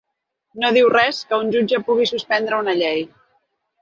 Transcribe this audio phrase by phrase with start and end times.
[0.61, 3.05] No diu res que un jutge pugui suspendre una llei.